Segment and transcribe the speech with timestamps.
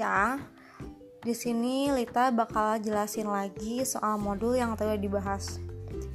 [0.00, 0.40] ya.
[1.20, 5.60] Di sini Lita bakal jelasin lagi soal modul yang tadi dibahas.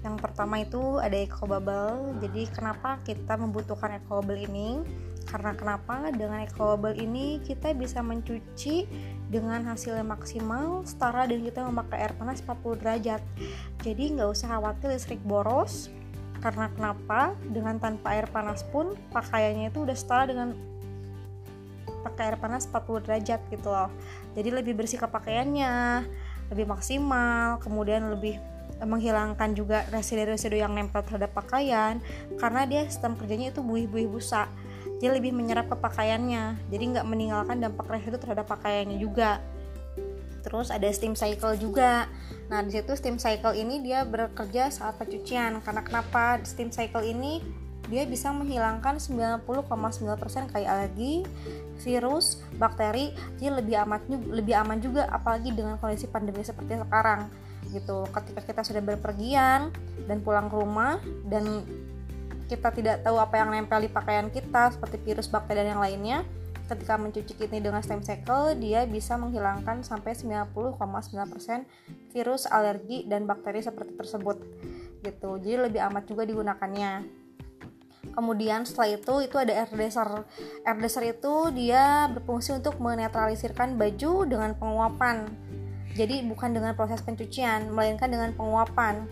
[0.02, 2.18] Yang pertama itu ada eco bubble.
[2.26, 4.82] Jadi kenapa kita membutuhkan eco bubble ini?
[5.30, 8.90] Karena kenapa dengan eco bubble ini kita bisa mencuci
[9.30, 13.22] dengan hasil yang maksimal setara dengan kita memakai air panas 40 derajat.
[13.86, 15.94] Jadi nggak usah khawatir listrik boros.
[16.42, 17.38] Karena kenapa?
[17.46, 20.54] Dengan tanpa air panas pun pakaiannya itu udah setara dengan
[22.06, 23.90] pakai air panas 40 derajat gitu loh.
[24.38, 26.06] Jadi lebih bersih ke pakaiannya
[26.54, 28.38] lebih maksimal kemudian lebih
[28.84, 32.04] menghilangkan juga residu-residu yang nempel terhadap pakaian
[32.38, 34.52] karena dia sistem kerjanya itu buih-buih busa.
[35.00, 39.40] Dia lebih menyerap ke pakaiannya jadi nggak meninggalkan dampak residu terhadap pakaiannya juga.
[40.46, 42.06] Terus ada steam cycle juga.
[42.54, 45.58] Nah di situ steam cycle ini dia bekerja saat pencucian.
[45.66, 47.42] Karena kenapa steam cycle ini
[47.86, 51.22] dia bisa menghilangkan 90,9% kayak alergi,
[51.82, 54.00] virus, bakteri, jadi lebih aman
[54.32, 57.30] lebih aman juga apalagi dengan kondisi pandemi seperti sekarang
[57.70, 58.06] gitu.
[58.10, 59.70] Ketika kita sudah berpergian
[60.10, 60.98] dan pulang ke rumah
[61.28, 61.66] dan
[62.46, 66.22] kita tidak tahu apa yang nempel di pakaian kita seperti virus, bakteri dan yang lainnya,
[66.66, 73.62] ketika mencuci ini dengan stem cycle dia bisa menghilangkan sampai 90,9% virus, alergi dan bakteri
[73.62, 74.38] seperti tersebut
[75.02, 75.38] gitu.
[75.38, 77.25] Jadi lebih amat juga digunakannya
[78.16, 80.10] kemudian setelah itu itu ada air desser
[80.64, 85.28] air desser itu dia berfungsi untuk menetralisirkan baju dengan penguapan.
[85.96, 89.08] Jadi bukan dengan proses pencucian melainkan dengan penguapan.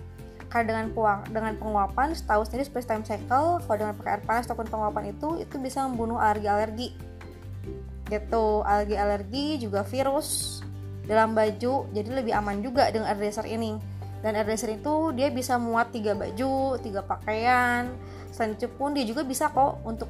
[0.51, 4.45] Karena dengan puang dengan penguapan setahu sendiri seperti time cycle kalau dengan pakai air panas
[4.45, 6.93] ataupun penguapan itu itu bisa membunuh alergi-alergi
[8.05, 10.61] gitu alergi-alergi juga virus
[11.09, 13.81] dalam baju jadi lebih aman juga dengan air desser ini.
[14.21, 17.89] Dan air desser itu dia bisa muat tiga baju tiga pakaian
[18.33, 20.09] selain itu pun dia juga bisa kok untuk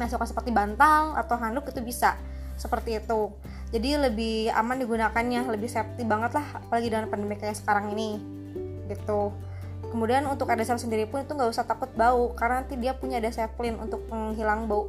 [0.00, 2.16] masukkan seperti bantal atau handuk itu bisa.
[2.56, 3.28] Seperti itu.
[3.72, 8.16] Jadi lebih aman digunakannya lebih safety banget lah apalagi dengan pandemi kayak sekarang ini.
[8.88, 9.32] Gitu.
[9.92, 13.20] Kemudian untuk adhesive sendiri pun itu nggak usah takut bau karena nanti dia punya
[13.60, 14.88] clean untuk menghilang bau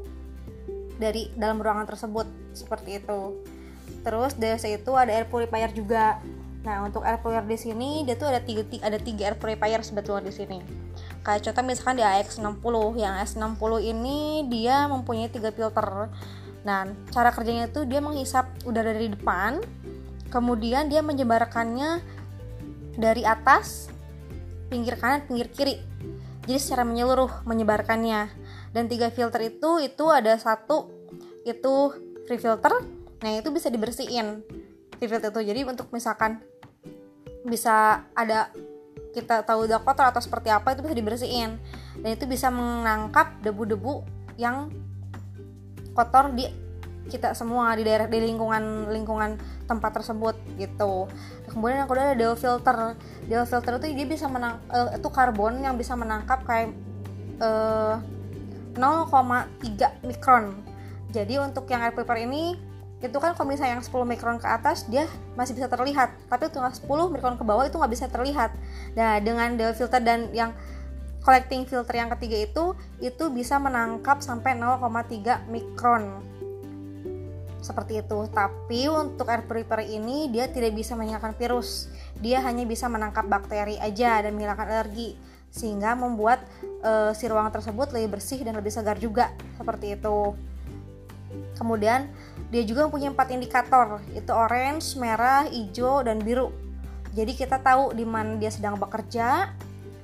[0.95, 2.27] dari dalam ruangan tersebut.
[2.55, 3.43] Seperti itu.
[4.03, 6.23] Terus dari itu ada air purifier juga.
[6.63, 10.31] Nah untuk air purifier di sini dia tuh ada tiga, ada tiga air purifier sebetulnya
[10.31, 10.83] di sini
[11.23, 16.11] kayak contoh misalkan di AX60 yang S60 ini dia mempunyai tiga filter.
[16.67, 19.63] Nah cara kerjanya itu dia menghisap udara dari depan
[20.27, 22.03] kemudian dia menyebarkannya
[22.99, 23.87] dari atas
[24.67, 25.75] pinggir kanan pinggir kiri.
[26.43, 28.27] Jadi secara menyeluruh menyebarkannya.
[28.73, 30.89] Dan tiga filter itu itu ada satu
[31.45, 31.93] itu
[32.25, 32.73] free filter.
[33.21, 34.41] Nah itu bisa dibersihin
[34.97, 35.41] free filter itu.
[35.45, 36.41] Jadi untuk misalkan
[37.45, 38.49] bisa ada
[39.13, 41.61] kita tahu udah kotor atau seperti apa itu bisa dibersihin
[42.01, 44.01] dan itu bisa menangkap debu-debu
[44.41, 44.73] yang
[45.93, 46.49] kotor di
[47.03, 49.35] kita semua di daerah di lingkungan lingkungan
[49.67, 51.07] tempat tersebut gitu.
[51.51, 52.77] Kemudian yang kedua ada DO filter.
[53.27, 56.71] DO filter itu dia bisa menang uh, itu karbon yang bisa menangkap kayak
[57.43, 60.57] uh, eh, 0,3 mikron.
[61.13, 62.57] Jadi untuk yang air paper ini
[63.03, 66.15] itu kan kalau misalnya yang 10 mikron ke atas dia masih bisa terlihat.
[66.31, 68.55] Tapi untuk 10 mikron ke bawah itu nggak bisa terlihat.
[68.95, 70.55] Nah dengan the filter dan yang
[71.19, 72.65] collecting filter yang ketiga itu
[73.03, 76.23] itu bisa menangkap sampai 0,3 mikron.
[77.59, 78.19] Seperti itu.
[78.31, 81.91] Tapi untuk air purifier ini dia tidak bisa menghilangkan virus.
[82.23, 85.19] Dia hanya bisa menangkap bakteri aja dan menghilangkan alergi.
[85.51, 86.43] Sehingga membuat
[86.87, 89.35] uh, si ruangan tersebut lebih bersih dan lebih segar juga.
[89.59, 90.35] Seperti itu.
[91.55, 92.11] Kemudian
[92.53, 96.53] dia juga mempunyai empat indikator, itu orange, merah, hijau, dan biru.
[97.17, 99.49] Jadi kita tahu di mana dia sedang bekerja.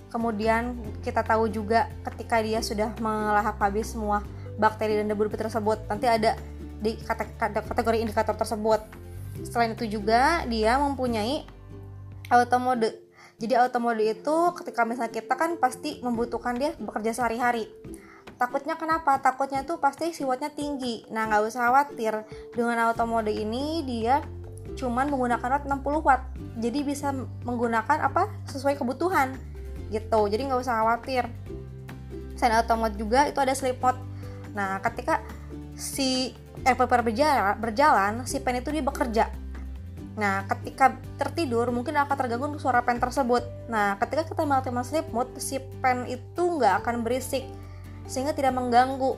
[0.10, 0.74] Kemudian
[1.06, 4.26] kita tahu juga ketika dia sudah melahap habis semua
[4.58, 5.78] bakteri dan debu-debu tersebut.
[5.86, 6.34] Nanti ada
[6.82, 6.98] di
[7.70, 8.82] kategori indikator tersebut.
[9.46, 11.46] Selain itu juga dia mempunyai
[12.34, 12.90] auto mode.
[13.38, 17.70] Jadi auto mode itu ketika misalnya kita kan pasti membutuhkan dia bekerja sehari-hari
[18.40, 19.20] takutnya kenapa?
[19.20, 21.04] Takutnya tuh pasti si wattnya tinggi.
[21.12, 22.24] Nah nggak usah khawatir.
[22.56, 24.24] Dengan auto mode ini dia
[24.80, 26.22] cuman menggunakan watt 60 watt.
[26.58, 27.12] Jadi bisa
[27.44, 28.32] menggunakan apa?
[28.48, 29.36] Sesuai kebutuhan.
[29.92, 30.20] Gitu.
[30.32, 31.28] Jadi nggak usah khawatir.
[32.40, 34.00] Selain auto mode juga itu ada sleep mode.
[34.56, 35.20] Nah ketika
[35.76, 36.32] si
[36.64, 39.26] airpaper berjalan, berjalan si pen itu dia bekerja.
[40.20, 43.72] Nah, ketika tertidur mungkin akan terganggu suara pen tersebut.
[43.72, 47.48] Nah, ketika kita melakukan sleep mode, si pen itu nggak akan berisik
[48.10, 49.16] sehingga tidak mengganggu.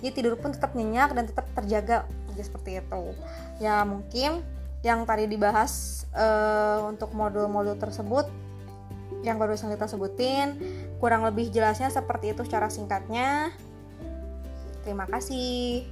[0.00, 3.02] Jadi tidur pun tetap nyenyak dan tetap terjaga jadi seperti itu.
[3.60, 4.40] Ya mungkin
[4.80, 8.30] yang tadi dibahas uh, untuk modul-modul tersebut
[9.20, 10.56] yang baru kita sebutin
[10.96, 13.52] kurang lebih jelasnya seperti itu secara singkatnya.
[14.80, 15.84] Terima kasih